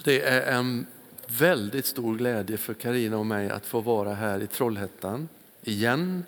[0.00, 0.86] Det är en
[1.26, 5.28] väldigt stor glädje för Karina och mig att få vara här i Trollhättan
[5.62, 6.24] igen.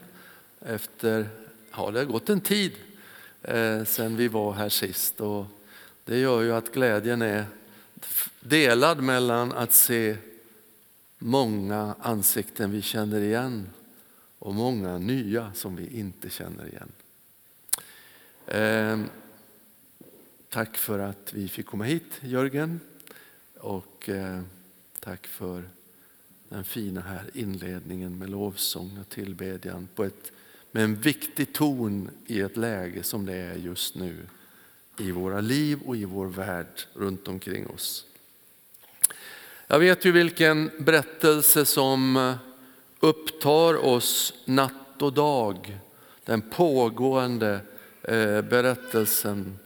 [0.60, 1.28] Efter,
[1.76, 2.72] ja det har gått en tid
[3.42, 5.46] eh, sedan vi var här sist och
[6.04, 7.44] det gör ju att glädjen är
[8.40, 10.16] delad mellan att se
[11.18, 13.66] många ansikten vi känner igen
[14.38, 16.92] och många nya som vi inte känner igen.
[18.46, 18.98] Eh,
[20.48, 22.80] tack för att vi fick komma hit Jörgen
[23.64, 24.40] och eh,
[25.00, 25.62] tack för
[26.48, 30.32] den fina här inledningen med lovsång och tillbedjan på ett,
[30.70, 34.16] med en viktig ton i ett läge som det är just nu
[34.98, 38.06] i våra liv och i vår värld runt omkring oss.
[39.66, 42.34] Jag vet ju vilken berättelse som eh,
[43.00, 45.78] upptar oss natt och dag.
[46.24, 47.60] Den pågående
[48.02, 49.58] eh, berättelsen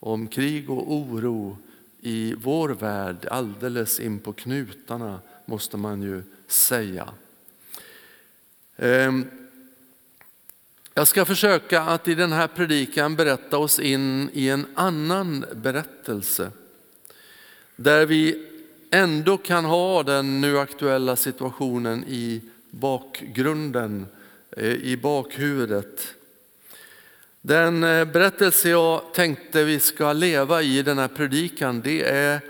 [0.00, 1.58] om krig och oro
[2.06, 7.08] i vår värld alldeles in på knutarna måste man ju säga.
[8.76, 9.26] Ehm,
[10.94, 16.50] jag ska försöka att i den här predikan berätta oss in i en annan berättelse.
[17.76, 18.46] Där vi
[18.90, 24.06] ändå kan ha den nu aktuella situationen i bakgrunden,
[24.50, 26.14] eh, i bakhuvudet.
[27.46, 32.40] Den eh, berättelse jag tänkte vi ska leva i den här predikan det är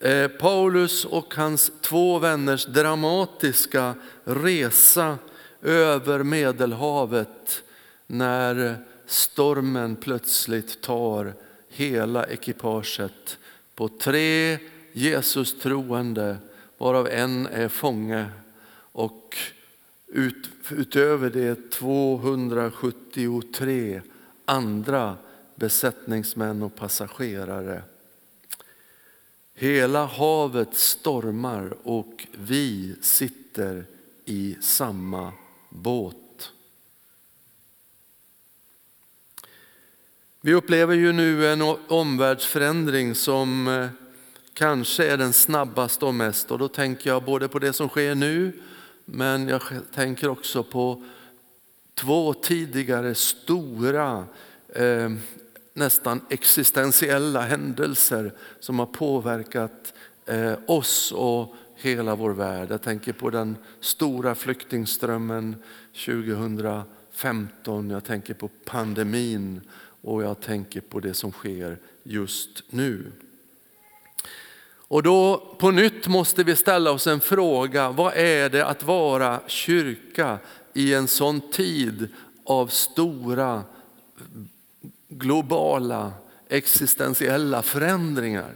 [0.00, 5.18] eh, Paulus och hans två vänners dramatiska resa
[5.62, 7.62] över Medelhavet
[8.06, 8.76] när
[9.06, 11.34] stormen plötsligt tar
[11.68, 13.38] hela ekipaget
[13.74, 14.58] på tre
[14.92, 16.36] Jesus troende
[16.78, 18.26] varav en är fånge
[18.92, 19.36] och
[20.06, 24.00] ut, utöver det 273
[24.48, 25.16] andra
[25.54, 27.82] besättningsmän och passagerare.
[29.54, 33.84] Hela havet stormar och vi sitter
[34.24, 35.32] i samma
[35.68, 36.16] båt.
[40.40, 43.88] Vi upplever ju nu en omvärldsförändring som eh,
[44.52, 48.14] kanske är den snabbaste och mest och då tänker jag både på det som sker
[48.14, 48.52] nu
[49.04, 49.62] men jag
[49.94, 51.04] tänker också på
[51.98, 54.24] två tidigare stora,
[54.68, 55.12] eh,
[55.74, 59.92] nästan existentiella händelser som har påverkat
[60.26, 62.70] eh, oss och hela vår värld.
[62.70, 65.56] Jag tänker på den stora flyktingströmmen
[66.04, 69.60] 2015, jag tänker på pandemin
[70.02, 73.12] och jag tänker på det som sker just nu.
[74.90, 79.40] Och då på nytt måste vi ställa oss en fråga, vad är det att vara
[79.46, 80.38] kyrka
[80.78, 82.08] i en sån tid
[82.44, 83.62] av stora
[85.08, 86.12] globala
[86.48, 88.52] existentiella förändringar?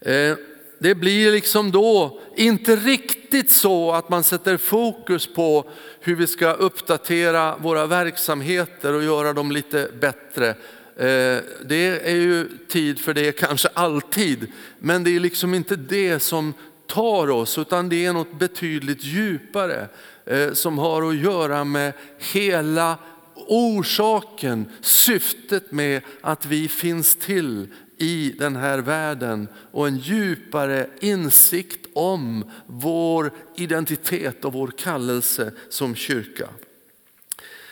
[0.00, 0.36] Eh,
[0.78, 5.70] det blir liksom då inte riktigt så att man sätter fokus på
[6.00, 10.48] hur vi ska uppdatera våra verksamheter och göra dem lite bättre
[10.96, 14.46] eh, det är ju tid för det kanske alltid,
[14.78, 16.54] men det är liksom inte det som
[16.90, 19.88] tar oss utan det är något betydligt djupare
[20.24, 22.98] Eh, som har att göra med hela
[23.34, 27.66] orsaken, syftet med att vi finns till
[27.96, 35.94] i den här världen och en djupare insikt om vår identitet och vår kallelse som
[35.94, 36.48] kyrka.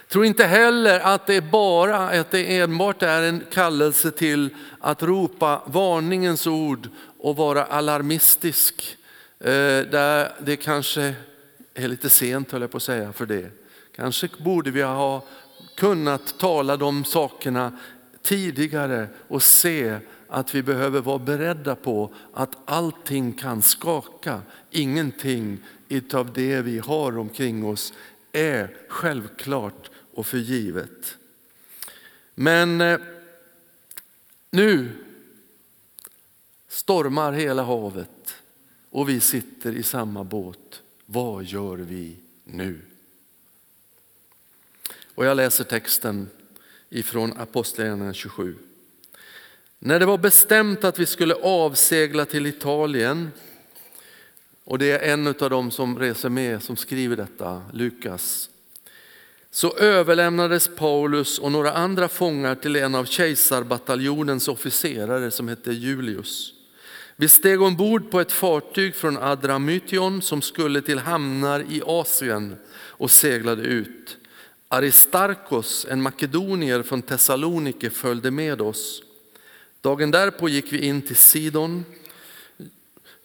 [0.08, 5.62] Tror inte heller att det bara att det enbart är en kallelse till att ropa
[5.66, 6.88] varningens ord
[7.18, 8.96] och vara alarmistisk.
[9.40, 9.50] Eh,
[9.90, 11.14] där det kanske
[11.84, 13.50] är lite sent höll jag på att säga för det.
[13.96, 15.24] Kanske borde vi ha
[15.76, 17.78] kunnat tala de sakerna
[18.22, 24.42] tidigare och se att vi behöver vara beredda på att allting kan skaka.
[24.70, 25.58] Ingenting
[26.12, 27.92] av det vi har omkring oss
[28.32, 31.16] är självklart och för givet.
[32.34, 33.00] Men eh,
[34.50, 34.90] nu
[36.68, 38.34] stormar hela havet
[38.90, 40.82] och vi sitter i samma båt.
[41.10, 42.80] Vad gör vi nu?
[45.14, 46.30] Och jag läser texten
[46.90, 48.56] ifrån Apostlagärningarna 27.
[49.78, 53.30] När det var bestämt att vi skulle avsegla till Italien
[54.64, 58.50] och det är en av dem som reser med som skriver detta, Lukas
[59.50, 66.57] så överlämnades Paulus och några andra fångar till en av kejsarbataljonens officerare som hette Julius.
[67.20, 73.10] Vi steg ombord på ett fartyg från Adramytion som skulle till hamnar i Asien och
[73.10, 74.16] seglade ut.
[74.68, 79.02] Aristarkos, en makedonier från Thessalonike, följde med oss.
[79.80, 81.84] Dagen därpå gick vi in till Sidon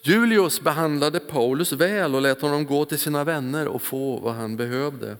[0.01, 4.57] Julius behandlade Paulus väl och lät honom gå till sina vänner och få vad han
[4.57, 5.17] behövde.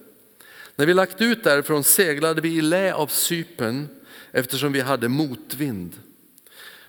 [0.75, 3.89] När vi lagt ut därifrån seglade vi i lä av Sypen
[4.31, 5.93] eftersom vi hade motvind.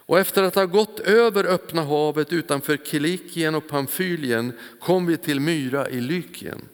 [0.07, 5.41] Och efter att ha gått över öppna havet utanför Kilikien och Pamfylien kom vi till
[5.41, 6.69] Myra i Lykien.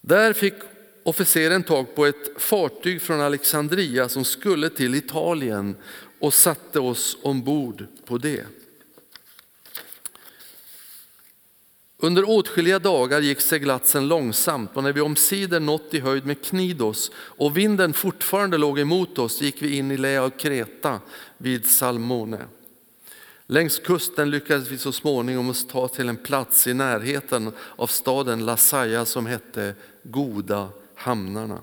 [0.00, 0.54] Där fick
[1.02, 5.76] officeren tag på ett fartyg från Alexandria som skulle till Italien
[6.18, 8.44] och satte oss ombord på det.
[12.04, 17.10] Under åtskilliga dagar gick seglatsen långsamt och när vi omsider nått i höjd med Knidos
[17.14, 21.00] och vinden fortfarande låg emot oss gick vi in i Lea och Kreta
[21.38, 22.38] vid Salmone.
[23.46, 29.04] Längs kusten lyckades vi så småningom ta till en plats i närheten av staden Lasaya
[29.04, 31.58] som hette Goda hamnarna.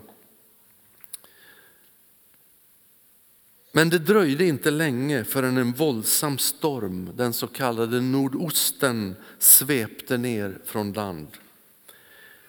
[3.71, 10.59] Men det dröjde inte länge förrän en våldsam storm, den så kallade nordosten, svepte ner
[10.65, 11.27] från land.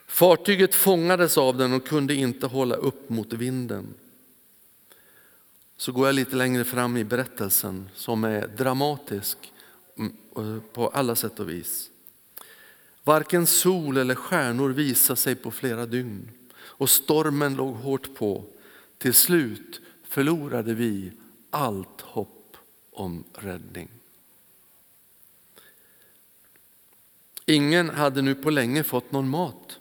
[0.06, 3.94] Fartyget fångades av den och kunde inte hålla upp mot vinden.
[5.76, 9.52] Så går jag lite längre fram i berättelsen som är dramatisk
[9.98, 11.90] mm, eh, på alla sätt och vis.
[13.04, 18.44] Varken sol eller stjärnor visade sig på flera dygn och stormen låg hårt på.
[18.98, 19.79] Till slut
[20.10, 21.12] förlorade vi
[21.50, 22.56] allt hopp
[22.90, 23.88] om räddning.
[27.46, 29.78] Ingen hade nu på länge fått någon mat.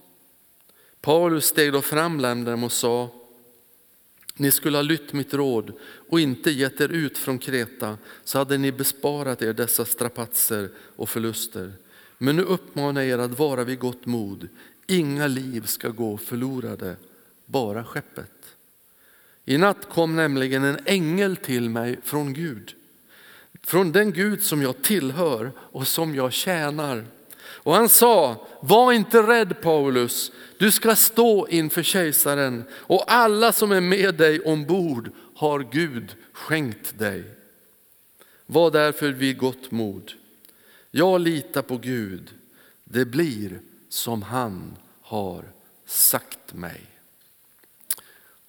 [1.02, 3.10] Paulus steg då fram bland dem och sa
[4.36, 5.74] ni skulle ha lytt mitt råd
[6.10, 11.10] och inte gett er ut från Kreta så hade ni besparat er dessa strapatser och
[11.10, 11.74] förluster.
[12.18, 14.48] Men nu uppmanar jag er att vara vid gott mod.
[14.88, 16.96] Inga liv ska gå förlorade,
[17.46, 18.39] bara skeppet.
[19.50, 22.74] I natt kom nämligen en ängel till mig från Gud.
[23.64, 27.06] Från den Gud som jag tillhör och som jag tjänar.
[27.42, 33.72] Och han sa, var inte rädd Paulus, du ska stå inför kejsaren och alla som
[33.72, 37.24] är med dig ombord har Gud skänkt dig.
[38.46, 40.12] Var därför vid gott mod.
[40.92, 42.34] Jag litar på Gud,
[42.84, 43.60] det blir
[43.90, 45.44] som han har
[45.86, 46.89] sagt mig.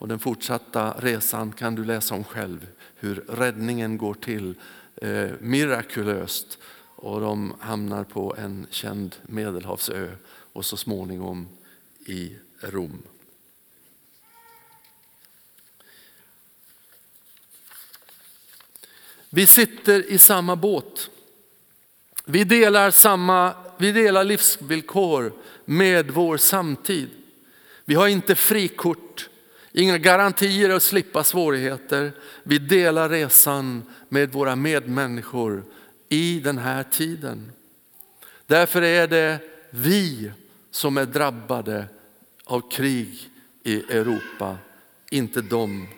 [0.00, 4.55] Och den fortsatta resan kan du läsa om själv, hur räddningen går till
[4.97, 6.58] eh, mirakulöst
[6.97, 10.08] och de hamnar på en känd medelhavsö
[10.52, 11.49] och så småningom
[12.06, 13.02] i Rom.
[19.31, 21.11] Vi sitter i samma båt.
[22.25, 25.32] Vi delar, samma, vi delar livsvillkor
[25.64, 27.11] med vår samtid.
[27.85, 29.30] Vi har inte frikort
[29.73, 32.13] Inga garantier att slippa svårigheter.
[32.43, 35.65] Vi delar resan med våra medmänniskor
[36.09, 37.53] i den här tiden.
[38.47, 39.39] Därför är det
[39.71, 40.33] vi
[40.71, 41.87] som är drabbade
[42.45, 43.31] av krig
[43.63, 44.59] i Europa,
[45.11, 45.89] inte de.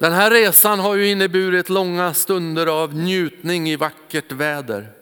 [0.00, 4.92] Den här resan har ju inneburit långa stunder av njutning i vackert väder.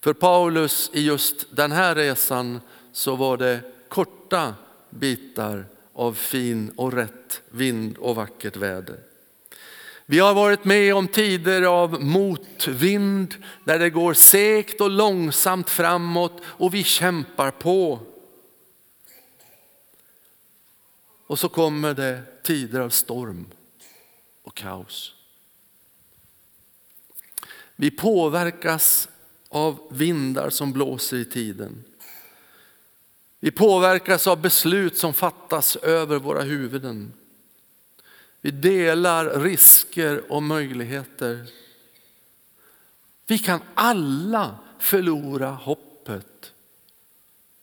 [0.00, 2.60] För Paulus i just den här resan
[2.92, 4.54] så var det korta
[4.90, 9.00] bitar av fin och rätt vind och vackert väder.
[10.06, 13.34] Vi har varit med om tider av motvind
[13.64, 18.00] där det går segt och långsamt framåt och vi kämpar på.
[21.26, 23.46] Och så kommer det tider av storm
[24.42, 25.14] och kaos.
[27.76, 29.08] Vi påverkas
[29.48, 31.84] av vindar som blåser i tiden.
[33.44, 37.12] Vi påverkas av beslut som fattas över våra huvuden.
[38.40, 41.46] Vi delar risker och möjligheter.
[43.26, 46.52] Vi kan alla förlora hoppet.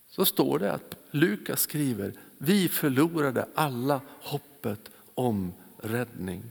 [0.09, 6.43] Så står det att Lukas skriver, vi förlorade alla hoppet om räddning.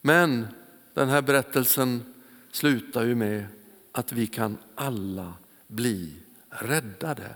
[0.00, 0.46] Men
[0.94, 2.14] den här berättelsen
[2.52, 3.46] slutar ju med
[3.92, 5.32] att vi kan alla
[5.66, 6.19] bli
[6.50, 7.34] räddade.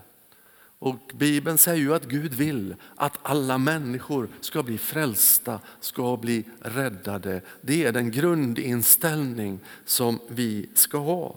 [0.79, 6.45] Och Bibeln säger ju att Gud vill att alla människor ska bli frälsta, ska bli
[6.61, 7.41] räddade.
[7.61, 11.37] Det är den grundinställning som vi ska ha.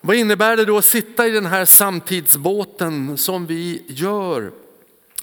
[0.00, 4.52] Vad innebär det då att sitta i den här samtidsbåten som vi gör,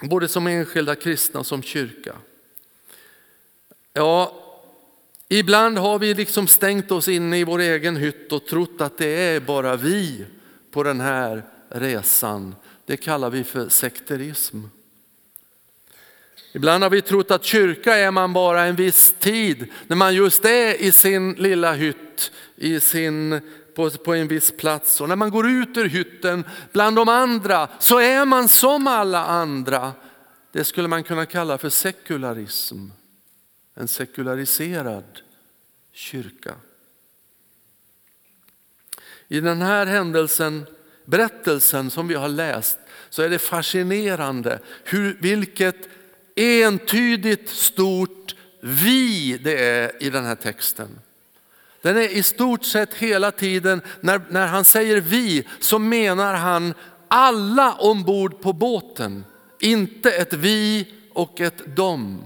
[0.02, 2.16] både som enskilda kristna och som kyrka?
[3.94, 4.45] Ja,
[5.30, 9.08] Ibland har vi liksom stängt oss inne i vår egen hytt och trott att det
[9.08, 10.26] är bara vi
[10.72, 12.56] på den här resan.
[12.86, 14.62] Det kallar vi för sekterism.
[16.56, 20.46] Ibland har vi trott att kyrka är man bara en viss tid, när man just
[20.46, 23.42] är i sin lilla hytt, i sin,
[23.76, 25.02] på, på en viss plats.
[25.02, 29.26] Och när man går ut ur hytten bland de andra så är man som alla
[29.26, 29.92] andra.
[30.52, 32.88] Det skulle man kunna kalla för sekularism,
[33.76, 35.22] en sekulariserad
[35.92, 36.56] kyrka.
[39.28, 40.66] I den här händelsen,
[41.06, 42.80] berättelsen som vi har läst
[43.10, 45.90] så är det fascinerande hur, vilket
[46.36, 51.00] entydigt stort vi det är i den här texten.
[51.82, 56.74] Den är i stort sett hela tiden, när, när han säger vi så menar han
[57.08, 59.26] alla ombord på båten.
[59.60, 62.26] Inte ett vi och ett dom.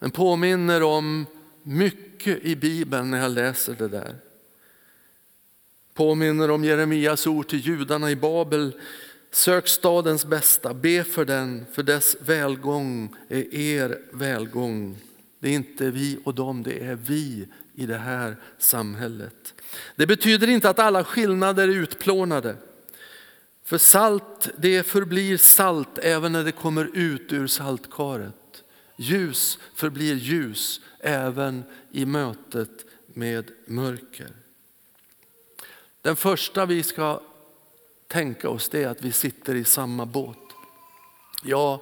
[0.00, 1.26] Den påminner om
[1.62, 4.14] mycket i Bibeln när jag läser det där.
[5.94, 8.72] Påminner om Jeremias ord till judarna i Babel.
[9.30, 14.98] Sök stadens bästa, be för den, för dess välgång är er välgång.
[15.38, 19.54] Det är inte vi och dem, det är vi i det här samhället.
[19.96, 22.56] Det betyder inte att alla skillnader är utplånade.
[23.64, 28.39] För salt, det förblir salt även när det kommer ut ur saltkaret.
[29.02, 34.30] Ljus förblir ljus även i mötet med mörker.
[36.00, 37.20] Den första vi ska
[38.06, 40.38] tänka oss det är att vi sitter i samma båt.
[41.42, 41.80] Jag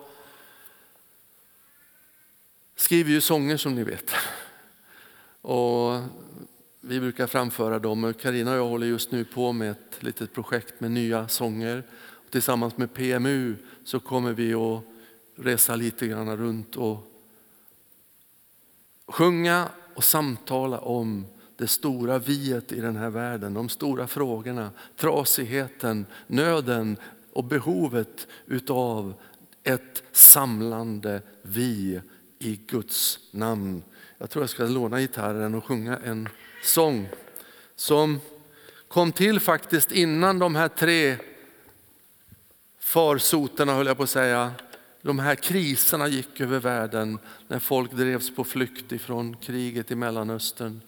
[2.76, 4.10] skriver ju sånger som ni vet.
[5.40, 6.00] Och
[6.80, 8.14] vi brukar framföra dem.
[8.14, 11.82] Karina och jag håller just nu på med ett litet projekt med nya sånger.
[12.30, 14.84] Tillsammans med PMU så kommer vi att
[15.38, 17.12] resa lite grann runt och
[19.06, 21.26] sjunga och samtala om
[21.56, 26.96] det stora viet i den här världen, de stora frågorna, trasigheten, nöden
[27.32, 29.14] och behovet utav
[29.62, 32.00] ett samlande vi
[32.38, 33.82] i Guds namn.
[34.18, 36.28] Jag tror jag ska låna gitarren och sjunga en
[36.62, 37.08] sång
[37.74, 38.20] som
[38.88, 41.16] kom till faktiskt innan de här tre
[42.78, 44.52] farsoterna höll jag på att säga,
[45.02, 50.80] de här kriserna gick över världen när folk drevs på flykt ifrån kriget i Mellanöstern.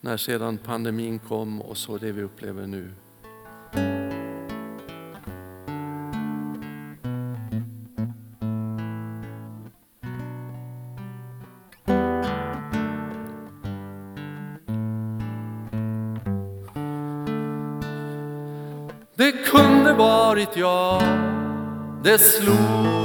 [0.00, 2.90] När sedan pandemin kom och så det vi upplever nu.
[19.16, 21.02] Det kunde varit jag,
[22.04, 23.03] det slog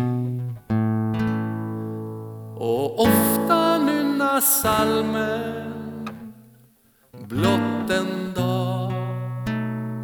[2.56, 5.74] Och ofta nynna salmen
[7.28, 8.23] blott en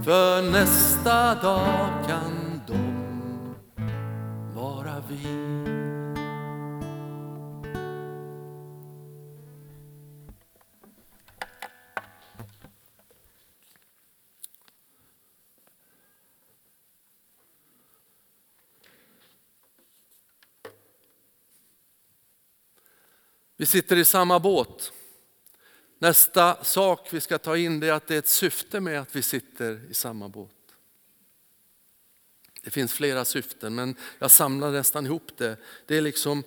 [0.04, 3.54] för nästa dag kan de
[4.54, 5.26] vara vi.
[23.56, 24.92] Vi sitter i samma båt.
[26.02, 29.22] Nästa sak vi ska ta in är att det är ett syfte med att vi
[29.22, 30.50] sitter i samma båt.
[32.62, 35.56] Det finns flera syften men jag samlar nästan ihop det.
[35.86, 36.44] Det är liksom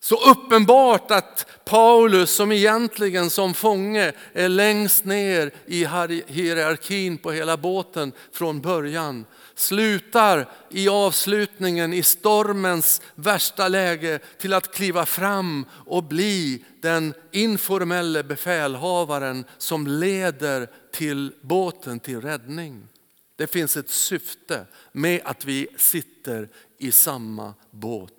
[0.00, 5.86] Så uppenbart att Paulus som egentligen som fånge är längst ner i
[6.26, 14.74] hierarkin på hela båten från början slutar i avslutningen i stormens värsta läge till att
[14.74, 22.88] kliva fram och bli den informelle befälhavaren som leder till båten till räddning.
[23.36, 26.48] Det finns ett syfte med att vi sitter
[26.78, 28.12] i samma båt.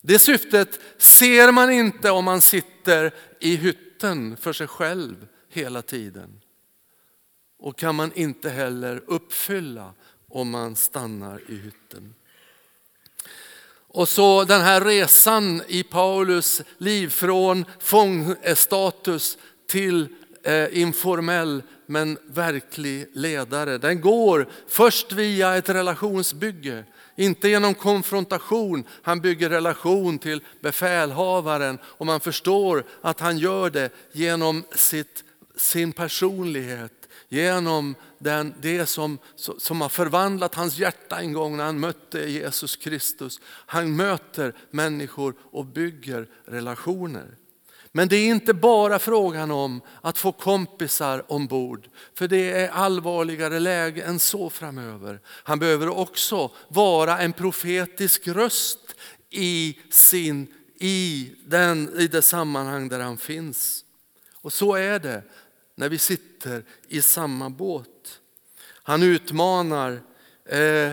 [0.00, 6.40] Det syftet ser man inte om man sitter i hytten för sig själv hela tiden.
[7.64, 9.92] Och kan man inte heller uppfylla
[10.28, 12.14] om man stannar i hytten.
[13.88, 20.08] Och så den här resan i Paulus liv från fångstatus till
[20.42, 23.78] eh, informell men verklig ledare.
[23.78, 26.84] Den går först via ett relationsbygge,
[27.16, 28.84] inte genom konfrontation.
[29.02, 35.24] Han bygger relation till befälhavaren och man förstår att han gör det genom sitt,
[35.56, 37.03] sin personlighet,
[37.34, 39.18] genom den, det som,
[39.58, 43.40] som har förvandlat hans hjärta en gång när han mötte Jesus Kristus.
[43.46, 47.36] Han möter människor och bygger relationer.
[47.92, 53.60] Men det är inte bara frågan om att få kompisar ombord, för det är allvarligare
[53.60, 55.20] läge än så framöver.
[55.26, 58.94] Han behöver också vara en profetisk röst
[59.30, 63.84] i, sin, i, den, i det sammanhang där han finns.
[64.42, 65.22] Och så är det
[65.76, 66.33] när vi sitter
[66.88, 68.20] i samma båt.
[68.82, 70.00] Han utmanar
[70.44, 70.92] eh,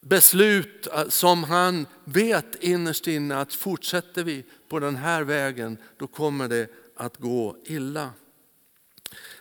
[0.00, 6.06] beslut eh, som han vet innerst inne att fortsätter vi på den här vägen då
[6.06, 8.10] kommer det att gå illa.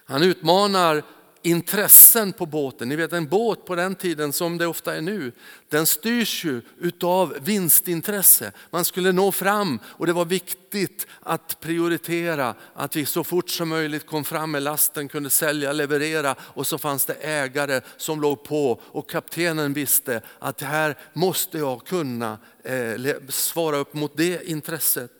[0.05, 1.03] Han utmanar
[1.41, 2.89] intressen på båten.
[2.89, 5.31] Ni vet en båt på den tiden som det ofta är nu,
[5.69, 8.51] den styrs ju utav vinstintresse.
[8.69, 13.69] Man skulle nå fram och det var viktigt att prioritera att vi så fort som
[13.69, 18.43] möjligt kom fram med lasten, kunde sälja, leverera och så fanns det ägare som låg
[18.43, 25.18] på och kaptenen visste att här måste jag kunna eh, svara upp mot det intresset.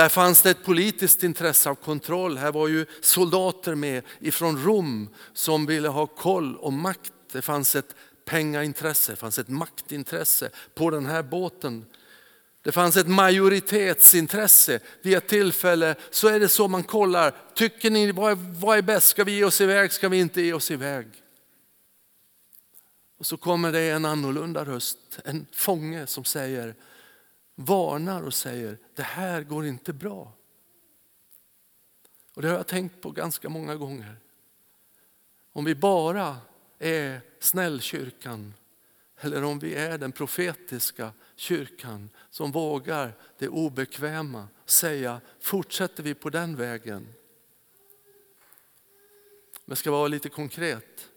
[0.00, 2.38] Där fanns det ett politiskt intresse av kontroll.
[2.38, 7.12] Här var ju soldater med ifrån Rom som ville ha koll och makt.
[7.32, 11.86] Det fanns ett pengaintresse, det fanns ett maktintresse på den här båten.
[12.62, 14.80] Det fanns ett majoritetsintresse.
[15.02, 17.34] Vid ett tillfälle så är det så man kollar.
[17.54, 19.08] Tycker ni vad är, vad är bäst?
[19.08, 19.92] Ska vi ge oss iväg?
[19.92, 21.06] Ska vi inte ge oss iväg?
[23.18, 26.74] Och så kommer det en annorlunda röst, en fånge som säger
[27.64, 30.32] varnar och säger det här går inte bra.
[32.34, 34.16] Och Det har jag tänkt på ganska många gånger.
[35.52, 36.36] Om vi bara
[36.78, 38.54] är snällkyrkan
[39.20, 46.30] eller om vi är den profetiska kyrkan som vågar det obekväma säga fortsätter vi på
[46.30, 47.14] den vägen.
[49.64, 51.10] Men ska vara lite konkret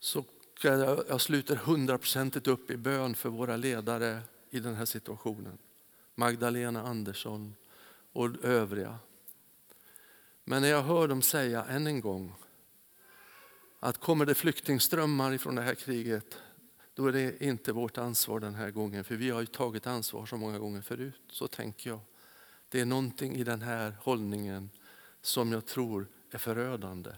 [0.00, 0.24] så
[0.68, 5.58] jag, jag sluter hundraprocentigt upp i bön för våra ledare i den här situationen.
[6.14, 7.54] Magdalena Andersson
[8.12, 8.98] och övriga.
[10.44, 12.34] Men när jag hör dem säga än en gång
[13.80, 16.38] att kommer det flyktingströmmar ifrån det här kriget,
[16.94, 19.04] då är det inte vårt ansvar den här gången.
[19.04, 21.20] För vi har ju tagit ansvar så många gånger förut.
[21.30, 22.00] Så tänker jag.
[22.68, 24.70] Det är någonting i den här hållningen
[25.20, 27.10] som jag tror är förödande.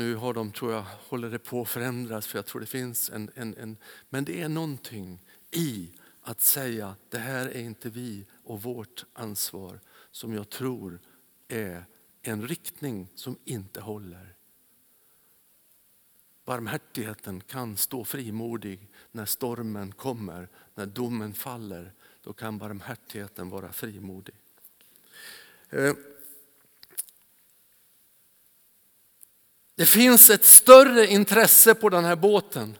[0.00, 3.10] Nu har de, tror jag, håller det på att förändras för jag tror det finns
[3.10, 3.76] en, en, en
[4.08, 9.80] men det är någonting i att säga det här är inte vi och vårt ansvar
[10.10, 11.00] som jag tror
[11.48, 11.84] är
[12.22, 14.34] en riktning som inte håller.
[16.44, 21.92] Barmhärtigheten kan stå frimodig när stormen kommer, när domen faller.
[22.22, 24.34] Då kan barmhärtigheten vara frimodig.
[25.70, 25.92] Eh,
[29.80, 32.76] Det finns ett större intresse på den här båten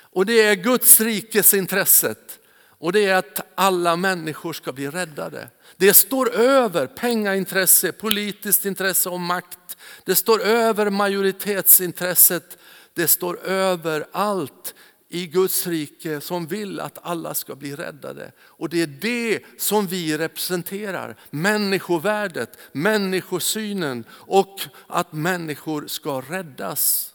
[0.00, 2.38] och det är Guds rikes intresset.
[2.78, 5.48] Och det är att alla människor ska bli räddade.
[5.76, 9.76] Det står över pengaintresse, politiskt intresse och makt.
[10.04, 12.58] Det står över majoritetsintresset.
[12.94, 14.74] Det står över allt
[15.14, 18.32] i Guds rike som vill att alla ska bli räddade.
[18.40, 21.16] Och det är det som vi representerar.
[21.30, 27.14] Människovärdet, människosynen och att människor ska räddas.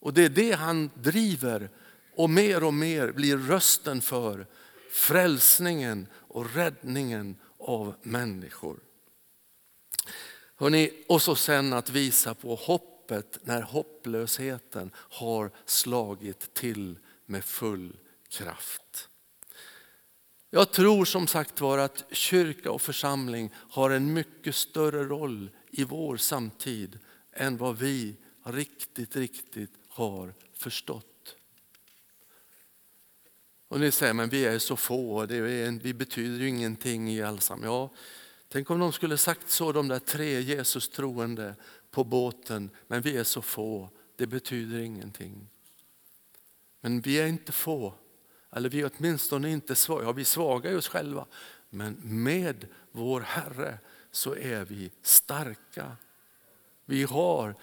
[0.00, 1.70] Och det är det han driver
[2.16, 4.46] och mer och mer blir rösten för
[4.90, 8.78] frälsningen och räddningen av människor.
[10.56, 17.44] Hörrni, och så sen att visa på hopp hoppet när hopplösheten har slagit till med
[17.44, 17.96] full
[18.28, 19.08] kraft.
[20.50, 25.84] Jag tror som sagt var att kyrka och församling har en mycket större roll i
[25.84, 26.98] vår samtid
[27.32, 31.36] än vad vi riktigt, riktigt har förstått.
[33.68, 37.22] Och ni säger, men vi är så få, det är, vi betyder ju ingenting i
[37.22, 37.62] allsam.
[37.64, 37.90] Ja,
[38.48, 41.54] tänk om de skulle sagt så, de där tre Jesus troende
[41.90, 45.48] på båten, men vi är så få, det betyder ingenting.
[46.80, 47.94] Men vi är inte få,
[48.52, 51.26] eller vi är åtminstone inte svaga, ja vi är svaga i oss själva,
[51.70, 53.78] men med vår Herre
[54.10, 55.96] så är vi starka.
[56.84, 57.54] Vi har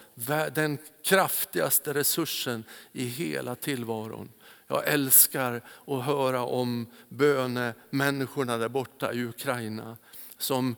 [0.49, 4.31] den kraftigaste resursen i hela tillvaron.
[4.67, 9.97] Jag älskar att höra om bönemänniskorna där borta i Ukraina.
[10.45, 10.75] Som,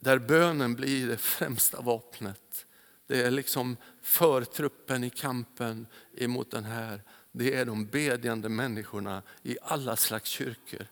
[0.00, 2.66] där bönen blir det främsta vapnet.
[3.06, 7.02] Det är liksom förtruppen i kampen emot den här.
[7.32, 10.86] Det är de bedjande människorna i alla slags kyrkor.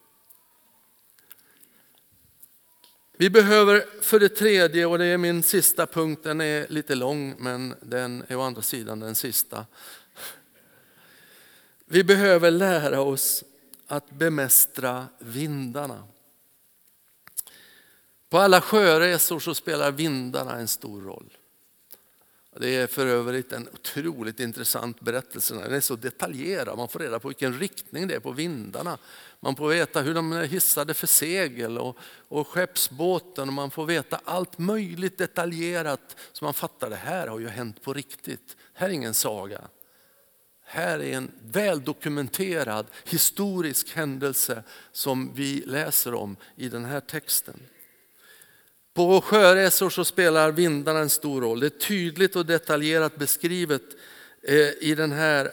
[3.12, 7.36] Vi behöver för det tredje, och det är min sista punkt, den är lite lång
[7.38, 9.66] men den är å andra sidan den sista.
[11.84, 13.44] Vi behöver lära oss
[13.86, 16.13] att bemästra vindarna.
[18.34, 21.36] På alla sjöresor så spelar vindarna en stor roll.
[22.56, 25.54] Det är för övrigt en otroligt intressant berättelse.
[25.54, 26.78] Den är så detaljerad.
[26.78, 28.98] Man får reda på vilken riktning det är på vindarna.
[29.40, 33.48] Man får veta hur de är hissade för segel och, och skeppsbåten.
[33.48, 37.82] Och man får veta allt möjligt detaljerat så man fattar det här har ju hänt
[37.82, 38.56] på riktigt.
[38.72, 39.60] Här är ingen saga.
[40.64, 47.60] Här är en väldokumenterad historisk händelse som vi läser om i den här texten.
[48.94, 51.60] På sjöresor så spelar vindarna en stor roll.
[51.60, 53.82] Det är tydligt och detaljerat beskrivet
[54.42, 55.52] eh, i den här,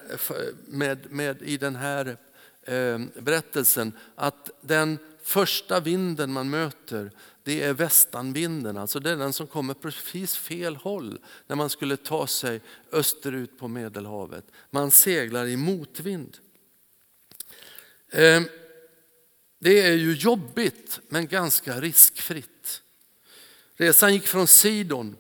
[0.68, 2.18] med, med, i den här
[2.64, 7.12] eh, berättelsen att den första vinden man möter
[7.44, 11.98] det är västanvinden, alltså det är den som kommer precis fel håll när man skulle
[11.98, 14.46] ta sig österut på Medelhavet.
[14.70, 16.38] Man seglar i motvind.
[18.10, 18.42] Eh,
[19.60, 22.82] det är ju jobbigt men ganska riskfritt.
[23.82, 25.16] Resan gick från Sidon.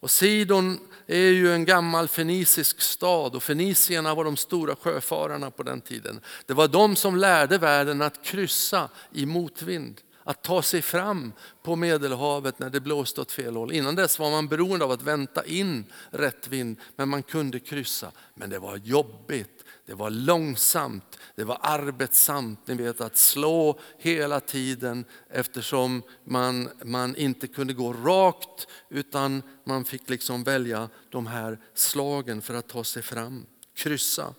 [0.00, 5.62] Och Sidon är ju en gammal fenicisk stad och fenicierna var de stora sjöfararna på
[5.62, 6.20] den tiden.
[6.46, 10.00] Det var de som lärde världen att kryssa i motvind.
[10.24, 13.72] Att ta sig fram på Medelhavet när det blåste åt fel håll.
[13.72, 18.12] Innan dess var man beroende av att vänta in rätt vind, men man kunde kryssa.
[18.34, 19.53] Men det var jobbigt,
[19.86, 22.66] det var långsamt, det var arbetsamt.
[22.66, 29.84] Ni vet att slå hela tiden eftersom man, man inte kunde gå rakt utan man
[29.84, 34.34] fick liksom välja de här slagen för att ta sig fram, kryssa.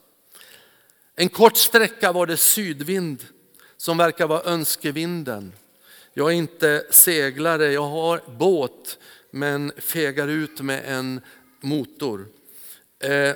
[1.16, 3.26] En kort sträcka var det sydvind
[3.78, 5.54] som verkar vara önskevinden.
[6.14, 9.00] Jag är inte seglare, jag har båt
[9.32, 11.22] men fegar ut med en
[11.62, 12.28] motor.
[13.00, 13.36] Eh,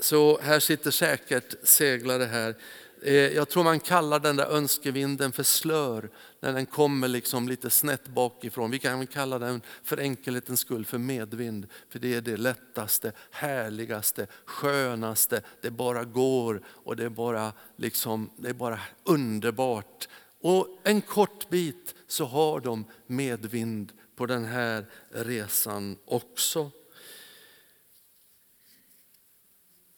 [0.00, 2.56] så här sitter säkert seglare här.
[3.02, 6.10] Eh, jag tror man kallar den där önskevinden för slör
[6.40, 8.70] när den kommer liksom lite snett bakifrån.
[8.70, 11.66] Vi kan kalla den för enkelhetens skull för medvind.
[11.88, 15.42] För det är det lättaste, härligaste, skönaste.
[15.60, 20.08] Det bara går och det är bara, liksom, det är bara underbart.
[20.40, 26.70] Och en kort bit så har de medvind på den här resan också.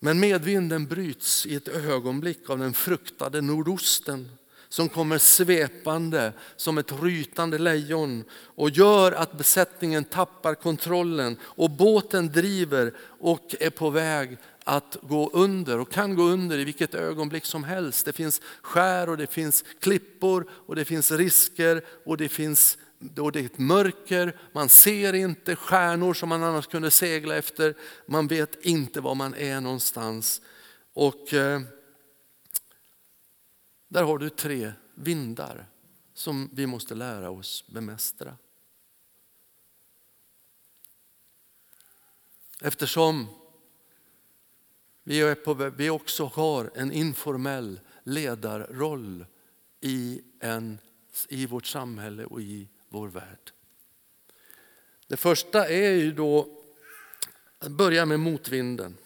[0.05, 4.29] Men medvinden bryts i ett ögonblick av den fruktade nordosten
[4.69, 12.29] som kommer svepande som ett rytande lejon och gör att besättningen tappar kontrollen och båten
[12.29, 17.45] driver och är på väg att gå under och kan gå under i vilket ögonblick
[17.45, 18.07] som helst.
[18.07, 22.79] Det finns skär och det finns klippor och det finns risker och det finns
[23.19, 27.75] och det är ett mörker, man ser inte stjärnor som man annars kunde segla efter.
[28.07, 30.41] Man vet inte var man är någonstans.
[30.93, 31.61] Och eh,
[33.89, 35.67] där har du tre vindar
[36.15, 38.37] som vi måste lära oss bemästra.
[42.61, 43.27] Eftersom
[45.03, 49.27] vi, är på, vi också har en informell ledarroll
[49.81, 50.79] i, en,
[51.29, 53.53] i vårt samhälle och i vår värld.
[55.07, 56.49] Det första är ju då
[57.59, 58.97] att börja med motvinden.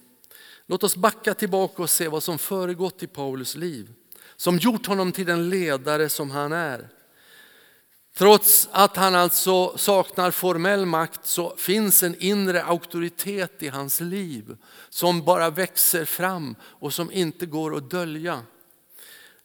[0.67, 3.93] Låt oss backa tillbaka och se vad som föregått i Paulus liv.
[4.37, 6.89] Som gjort honom till den ledare som han är.
[8.15, 14.57] Trots att han alltså saknar formell makt så finns en inre auktoritet i hans liv
[14.89, 18.43] som bara växer fram och som inte går att dölja.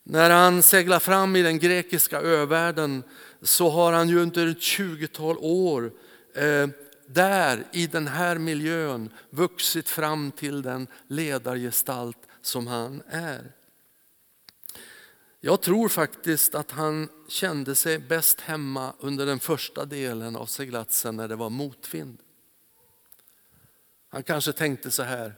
[0.04, 3.04] När han seglar fram i den grekiska övärlden
[3.42, 5.92] så har han ju under ett tjugotal år
[6.36, 6.68] eh,
[7.08, 13.52] där i den här miljön vuxit fram till den ledargestalt som han är.
[15.40, 21.16] Jag tror faktiskt att han kände sig bäst hemma under den första delen av seglatsen
[21.16, 22.18] när det var motvind.
[24.10, 25.34] Han kanske tänkte så här,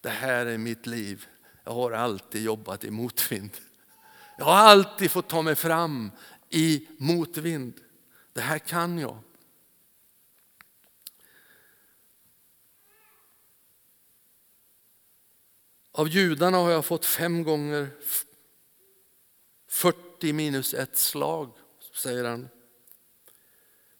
[0.00, 1.26] det här är mitt liv.
[1.64, 3.50] Jag har alltid jobbat i motvind.
[4.38, 6.10] Jag har alltid fått ta mig fram
[6.50, 7.80] i motvind.
[8.32, 9.18] Det här kan jag.
[15.92, 17.88] Av judarna har jag fått fem gånger
[19.68, 21.52] 40 minus ett slag,
[21.94, 22.48] säger han.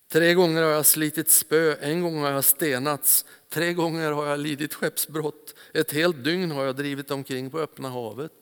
[0.08, 4.40] Tre gånger har jag slitit spö, en gång har jag stenats, tre gånger har jag
[4.40, 8.32] lidit skeppsbrott, ett helt dygn har jag drivit omkring på öppna havet.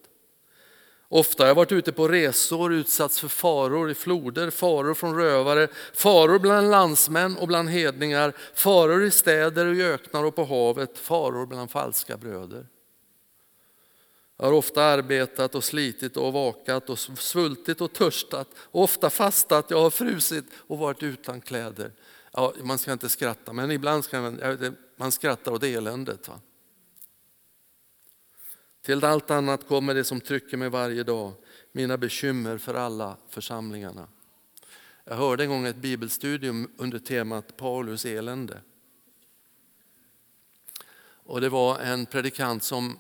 [1.11, 5.69] Ofta har jag varit ute på resor, utsatts för faror i floder, faror från rövare,
[5.95, 10.99] faror bland landsmän och bland hedningar, faror i städer och i öknar och på havet,
[10.99, 12.67] faror bland falska bröder.
[14.37, 19.71] Jag har ofta arbetat och slitit och vakat och svultit och törstat och ofta fastat.
[19.71, 21.93] Jag har frusit och varit utan kläder.
[22.33, 24.41] Ja, man ska inte skratta, men ibland ska man,
[24.97, 26.29] man skrattar åt eländet.
[26.29, 26.41] Va?
[28.89, 31.33] Till allt annat kommer det som trycker mig varje dag,
[31.73, 34.09] mina bekymmer för alla församlingarna.
[35.05, 38.61] Jag hörde en gång ett bibelstudium under temat Paulus elände.
[41.25, 42.99] Och det var en predikant som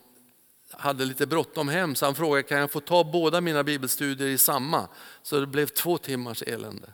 [0.70, 4.38] hade lite bråttom hem så han frågade kan jag få ta båda mina bibelstudier i
[4.38, 4.88] samma.
[5.22, 6.92] Så det blev två timmars elände.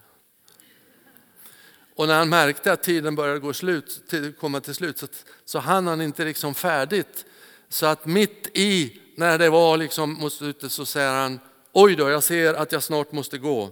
[1.95, 5.07] Och när han märkte att tiden började gå slut, komma till slut så,
[5.45, 7.25] så hann han inte liksom färdigt.
[7.69, 11.39] Så att mitt i när det var liksom mot slutet så säger han
[11.71, 13.71] oj då jag ser att jag snart måste gå.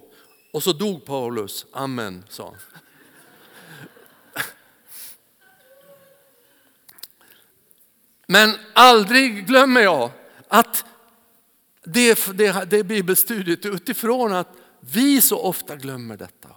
[0.53, 2.55] Och så dog Paulus, amen sa han.
[8.27, 10.11] Men aldrig glömmer jag
[10.47, 10.85] att
[11.83, 14.47] det, det, det bibelstudiet utifrån att
[14.79, 16.49] vi så ofta glömmer detta.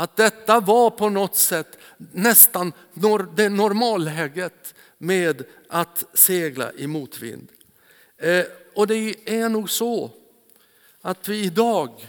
[0.00, 2.72] Att detta var på något sätt nästan
[3.34, 7.48] det normalläget med att segla i motvind.
[8.16, 10.10] Eh, och det är nog så
[11.00, 12.08] att vi idag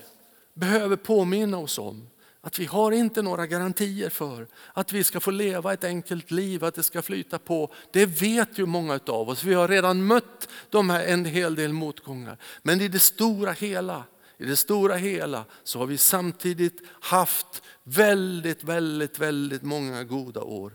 [0.54, 2.08] behöver påminna oss om
[2.42, 6.64] att vi har inte några garantier för att vi ska få leva ett enkelt liv,
[6.64, 7.74] att det ska flyta på.
[7.92, 9.44] Det vet ju många av oss.
[9.44, 12.38] Vi har redan mött de här en hel del motgångar.
[12.62, 14.04] Men i det stora hela,
[14.42, 20.74] i det stora hela så har vi samtidigt haft väldigt, väldigt, väldigt många goda år.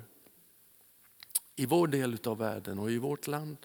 [1.56, 3.56] I vår del av världen och i vårt land.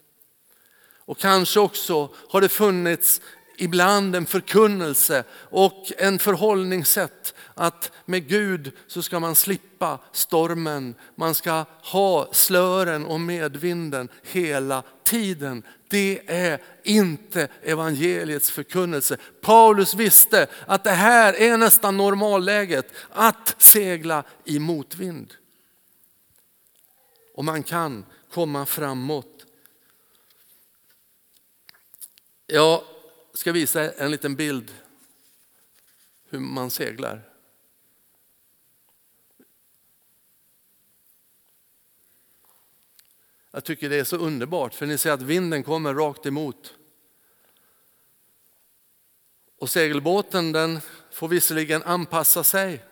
[0.98, 3.22] Och kanske också har det funnits
[3.58, 11.36] ibland en förkunnelse och en förhållningssätt att med Gud så ska man slippa stormen, man
[11.36, 15.64] ska ha slören och medvinden hela tiden.
[15.88, 19.18] Det är inte evangeliets förkunnelse.
[19.42, 25.34] Paulus visste att det här är nästan normalläget, att segla i motvind.
[27.34, 29.46] Och man kan komma framåt.
[32.48, 32.84] Jag
[33.34, 34.72] ska visa en liten bild
[36.30, 37.31] hur man seglar.
[43.52, 46.76] Jag tycker det är så underbart för ni ser att vinden kommer rakt emot.
[49.58, 50.80] Och segelbåten den
[51.12, 52.84] får visserligen anpassa sig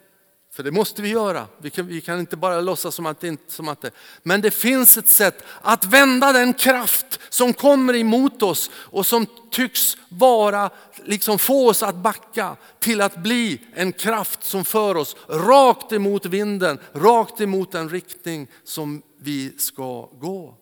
[0.60, 1.48] för det måste vi göra.
[1.58, 3.91] Vi kan, vi kan inte bara låtsas som att, det inte, som att det...
[4.24, 9.26] Men det finns ett sätt att vända den kraft som kommer emot oss och som
[9.52, 10.69] tycks vara,
[11.06, 16.26] liksom få oss att backa till att bli en kraft som för oss rakt emot
[16.26, 20.58] vinden, rakt emot den riktning som vi ska gå.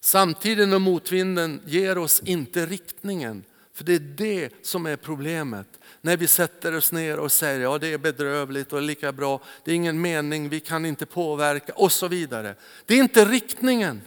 [0.00, 5.77] Samtidigt när motvinden ger oss inte riktningen, för det är det som är problemet.
[6.00, 9.70] När vi sätter oss ner och säger ja det är bedrövligt och lika bra, det
[9.70, 12.54] är ingen mening, vi kan inte påverka och så vidare.
[12.86, 14.02] Det är inte riktningen.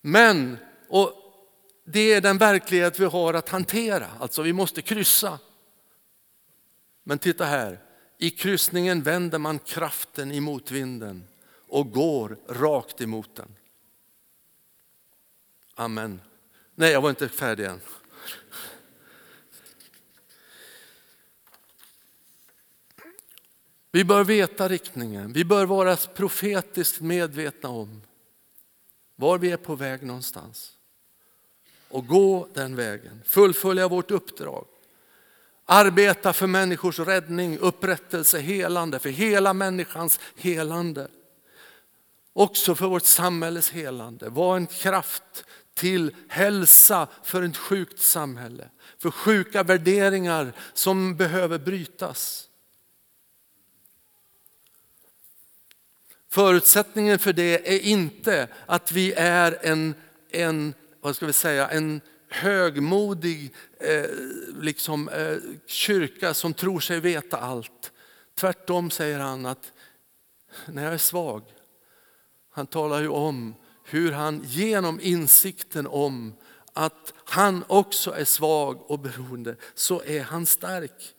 [0.00, 1.12] Men, och
[1.84, 5.38] det är den verklighet vi har att hantera, alltså vi måste kryssa.
[7.02, 7.78] Men titta här,
[8.18, 11.24] i kryssningen vänder man kraften i motvinden
[11.68, 13.54] och går rakt emot den.
[15.74, 16.20] Amen.
[16.74, 17.80] Nej, jag var inte färdig än.
[23.94, 25.32] Vi bör veta riktningen.
[25.32, 28.02] Vi bör vara profetiskt medvetna om
[29.16, 30.72] var vi är på väg någonstans.
[31.88, 34.66] Och gå den vägen, fullfölja vårt uppdrag.
[35.64, 41.08] Arbeta för människors räddning, upprättelse, helande, för hela människans helande.
[42.32, 44.28] Också för vårt samhälles helande.
[44.28, 48.68] Var en kraft till hälsa för ett sjukt samhälle.
[48.98, 52.43] För sjuka värderingar som behöver brytas.
[56.34, 59.94] Förutsättningen för det är inte att vi är en,
[60.30, 64.10] en, vad ska vi säga, en högmodig eh,
[64.60, 67.92] liksom, eh, kyrka som tror sig veta allt.
[68.34, 69.72] Tvärtom säger han att
[70.66, 71.42] när jag är svag,
[72.50, 76.34] han talar ju om hur han genom insikten om
[76.72, 81.14] att han också är svag och beroende, så är han stark.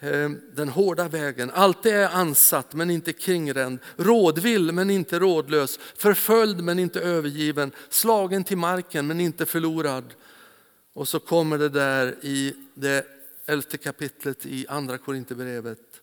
[0.00, 6.62] Ehm, den hårda vägen, alltid är ansatt men inte kringränd, rådvill men inte rådlös, förföljd
[6.62, 10.14] men inte övergiven, slagen till marken men inte förlorad.
[10.92, 13.06] Och så kommer det där i det
[13.46, 16.00] elfte kapitlet i andra Korinthierbrevet.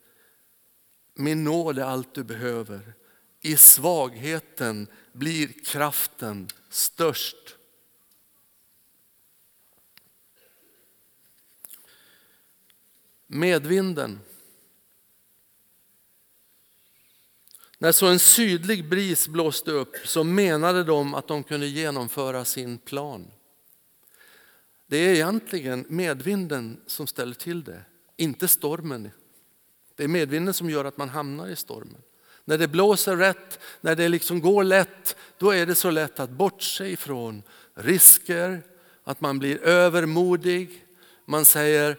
[1.16, 2.94] Min nåd är allt du behöver.
[3.42, 7.58] I svagheten blir kraften störst.
[13.34, 14.20] Medvinden.
[17.78, 22.78] När så en sydlig bris blåste upp så menade de att de kunde genomföra sin
[22.78, 23.28] plan.
[24.88, 27.82] Det är egentligen medvinden som ställer till det,
[28.18, 29.12] inte stormen.
[29.96, 32.02] Det är medvinden som gör att man hamnar i stormen.
[32.46, 36.30] När det blåser rätt, när det liksom går lätt, då är det så lätt att
[36.30, 37.44] bortse ifrån
[37.74, 38.62] risker,
[39.04, 40.86] att man blir övermodig.
[41.26, 41.98] Man säger,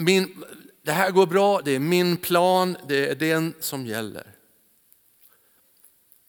[0.00, 0.44] min,
[0.82, 4.34] det här går bra, det är min plan, det är den som gäller.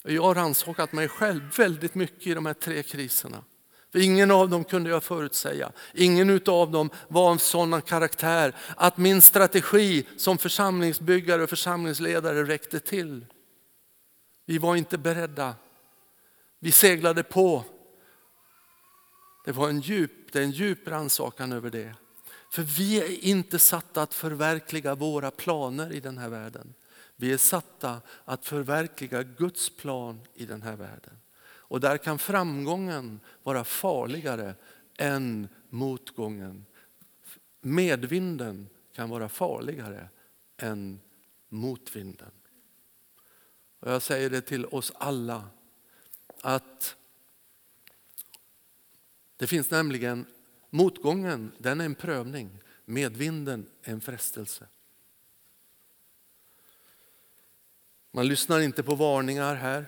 [0.03, 3.43] Jag har rannsakat mig själv väldigt mycket i de här tre kriserna.
[3.91, 5.71] För ingen av dem kunde jag förutsäga.
[5.93, 12.79] Ingen av dem var av sådan karaktär att min strategi som församlingsbyggare och församlingsledare räckte
[12.79, 13.25] till.
[14.45, 15.55] Vi var inte beredda.
[16.59, 17.63] Vi seglade på.
[19.45, 21.95] Det var en djup, det är en djup rannsakan över det.
[22.51, 26.73] För vi är inte satta att förverkliga våra planer i den här världen.
[27.15, 31.17] Vi är satta att förverkliga Guds plan i den här världen.
[31.43, 34.55] Och där kan framgången vara farligare
[34.97, 36.65] än motgången.
[37.61, 40.09] Medvinden kan vara farligare
[40.57, 40.99] än
[41.49, 42.31] motvinden.
[43.79, 45.49] Och jag säger det till oss alla
[46.41, 46.95] att
[49.37, 50.25] det finns nämligen
[50.71, 52.49] motgången, den är en prövning.
[52.85, 54.67] Medvinden är en frestelse.
[58.11, 59.85] Man lyssnar inte på varningar här.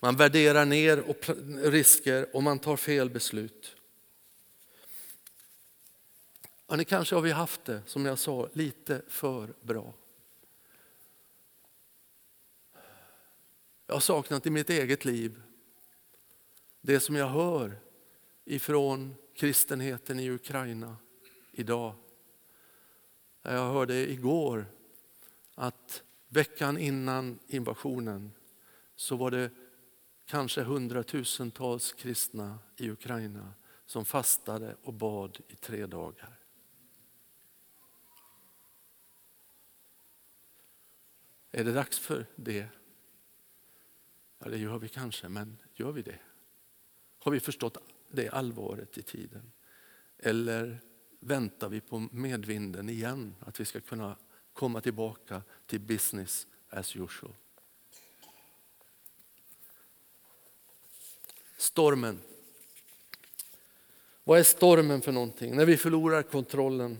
[0.00, 1.28] Man värderar ner och
[1.72, 3.76] risker och man tar fel beslut.
[6.76, 9.94] Ni kanske har vi haft det, som jag sa, lite för bra.
[13.86, 15.42] Jag har saknat i mitt eget liv
[16.80, 17.78] det som jag hör
[18.44, 20.96] ifrån kristenheten i Ukraina
[21.52, 21.94] idag.
[23.42, 24.66] Jag hörde igår
[25.54, 28.32] att veckan innan invasionen
[28.96, 29.50] så var det
[30.24, 33.54] kanske hundratusentals kristna i Ukraina
[33.86, 36.38] som fastade och bad i tre dagar.
[41.50, 42.68] Är det dags för det?
[44.38, 46.20] Ja, det gör vi kanske, men gör vi det?
[47.18, 47.76] Har vi förstått
[48.08, 49.52] det allvaret i tiden?
[50.18, 50.80] Eller
[51.20, 54.16] väntar vi på medvinden igen, att vi ska kunna
[54.52, 57.32] komma tillbaka till business as usual?
[61.56, 62.18] Stormen.
[64.24, 65.56] Vad är stormen för någonting?
[65.56, 66.98] När vi förlorar kontrollen.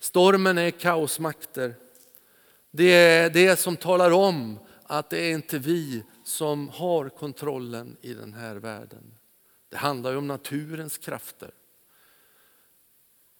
[0.00, 1.74] Stormen är kaosmakter.
[2.70, 8.14] Det är det som talar om att det är inte vi som har kontrollen i
[8.14, 9.18] den här världen.
[9.68, 11.50] Det handlar ju om naturens krafter.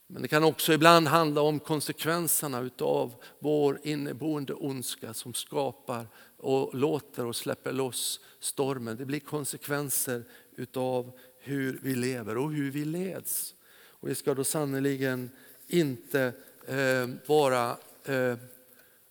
[0.06, 6.74] Men det kan också ibland handla om konsekvenserna av vår inneboende ondska som skapar och
[6.74, 8.96] låter och släpper loss stormen.
[8.96, 10.24] Det blir konsekvenser
[10.56, 13.54] utav hur vi lever och hur vi leds.
[13.86, 15.30] Och vi ska då sannerligen
[15.66, 16.32] inte
[16.66, 18.36] eh, vara eh,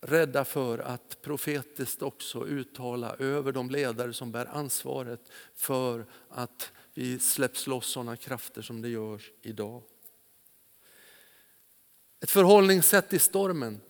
[0.02, 7.20] rädda för att profetiskt också uttala över de ledare som bär ansvaret för att vi
[7.20, 9.84] släpps loss sådana krafter som det görs idag.
[12.20, 13.82] Ett förhållningssätt i stormen.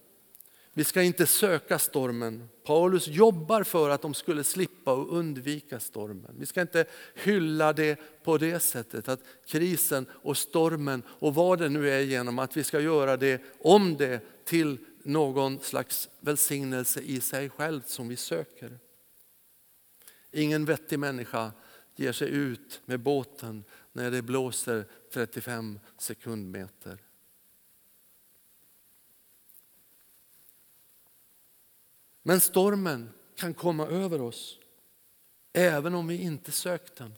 [0.75, 2.49] Vi ska inte söka stormen.
[2.63, 6.35] Paulus jobbar för att de skulle slippa och undvika stormen.
[6.39, 6.85] Vi ska inte
[7.15, 12.39] hylla det på det sättet, att krisen och stormen och vad det nu är genom
[12.39, 18.07] att vi ska göra det om det till någon slags välsignelse i sig själv som
[18.07, 18.79] vi söker.
[20.31, 21.51] Ingen vettig människa
[21.95, 26.97] ger sig ut med båten när det blåser 35 sekundmeter.
[32.21, 34.59] Men stormen kan komma över oss
[35.53, 37.15] även om vi inte sökt den.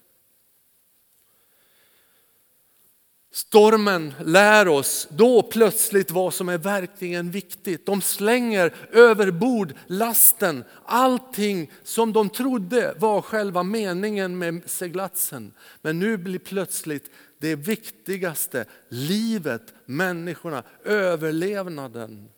[3.36, 7.86] Stormen lär oss då plötsligt vad som är verkligen viktigt.
[7.86, 15.54] De slänger över bord lasten, allting som de trodde var själva meningen med seglatsen.
[15.82, 22.30] Men nu blir plötsligt det viktigaste livet, människorna, överlevnaden.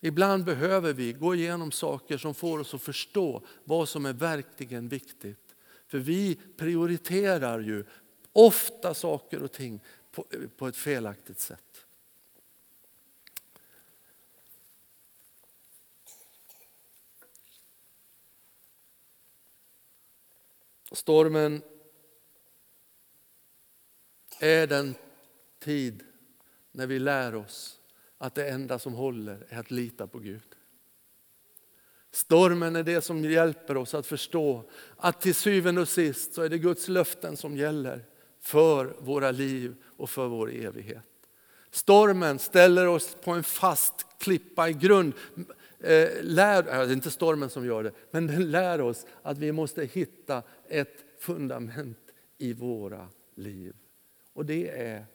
[0.00, 4.88] Ibland behöver vi gå igenom saker som får oss att förstå vad som är verkligen
[4.88, 5.54] viktigt.
[5.90, 7.84] För vi prioriterar ju
[8.38, 9.80] ofta saker och ting
[10.10, 10.26] på,
[10.56, 11.84] på ett felaktigt sätt.
[20.92, 21.62] Stormen
[24.40, 24.94] är den
[25.58, 26.04] tid
[26.72, 27.80] när vi lär oss
[28.18, 30.56] att det enda som håller är att lita på Gud.
[32.10, 36.48] Stormen är det som hjälper oss att förstå att till syvende och sist så är
[36.48, 38.04] det Guds löften som gäller
[38.48, 41.04] för våra liv och för vår evighet.
[41.70, 45.12] Stormen ställer oss på en fast klippa i grund.
[45.80, 49.38] Eh, lär, eh, det är inte stormen som gör det, men den lär oss att
[49.38, 51.98] vi måste hitta ett fundament
[52.38, 53.76] i våra liv.
[54.32, 55.06] Och det är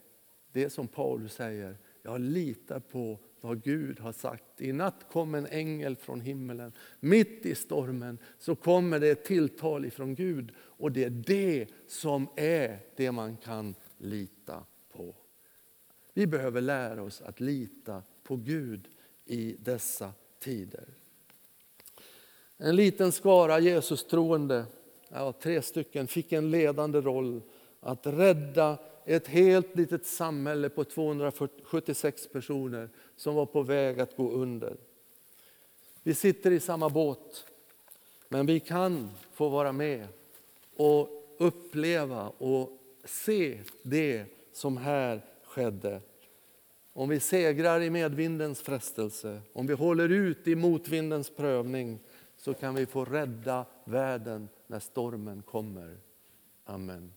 [0.52, 4.62] det som Paulus säger, jag litar på vad Gud har sagt.
[4.62, 6.72] I natt kom en ängel från himmelen.
[7.00, 10.52] Mitt i stormen så kommer det ett tilltal ifrån Gud.
[10.58, 15.16] Och det är det som är det man kan lita på.
[16.14, 18.88] Vi behöver lära oss att lita på Gud
[19.26, 20.88] i dessa tider.
[22.58, 24.66] En liten skara Jesus troende,
[25.10, 27.42] ja, tre stycken, fick en ledande roll
[27.80, 34.32] att rädda ett helt litet samhälle på 276 personer som var på väg att gå
[34.32, 34.78] under.
[36.04, 37.46] Vi sitter i samma båt,
[38.30, 40.08] men vi kan få vara med
[40.76, 42.70] och uppleva och
[43.04, 46.02] se det som här skedde.
[46.94, 52.00] Om vi segrar i medvindens frestelse, om vi håller ut i motvindens prövning
[52.38, 55.98] så kan vi få rädda världen när stormen kommer.
[56.66, 57.14] Amen.